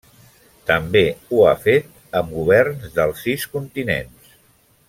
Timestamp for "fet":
1.67-1.93